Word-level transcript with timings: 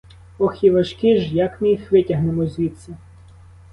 Ох 0.45 0.63
і 0.63 0.69
важкі 0.71 1.17
ж, 1.17 1.35
як 1.35 1.61
ми 1.61 1.69
їх 1.69 1.91
витягнемо 1.91 2.47
звідси? 2.47 2.93